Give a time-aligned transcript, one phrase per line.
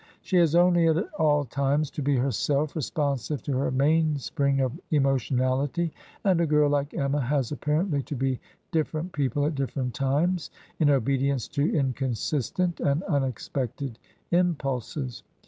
[0.23, 5.91] She has only at all times to be herself, responsive to her mainspring of emotionahty;
[6.23, 8.39] and a girl like Emma has apparently to be
[8.71, 13.99] different people at different times, in obedience to inconsistent and un* expected
[14.31, 15.21] impulses.